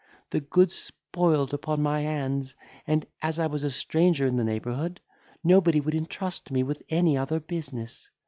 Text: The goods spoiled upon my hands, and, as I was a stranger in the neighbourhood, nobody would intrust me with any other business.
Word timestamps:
The 0.31 0.39
goods 0.41 0.73
spoiled 0.73 1.53
upon 1.53 1.83
my 1.83 2.01
hands, 2.01 2.55
and, 2.87 3.05
as 3.21 3.37
I 3.37 3.45
was 3.45 3.61
a 3.61 3.69
stranger 3.69 4.25
in 4.25 4.35
the 4.35 4.43
neighbourhood, 4.43 4.99
nobody 5.43 5.79
would 5.79 5.93
intrust 5.93 6.49
me 6.49 6.63
with 6.63 6.81
any 6.89 7.15
other 7.15 7.39
business. 7.39 8.09